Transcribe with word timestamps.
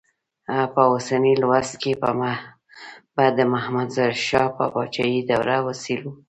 په 0.73 0.81
اوسني 0.91 1.33
لوست 1.41 1.73
کې 1.81 1.91
به 3.15 3.25
د 3.37 3.39
محمد 3.53 3.87
ظاهر 3.97 4.13
شاه 4.27 4.49
د 4.55 4.59
پاچاهۍ 4.73 5.19
دوره 5.29 5.57
وڅېړو. 5.65 6.11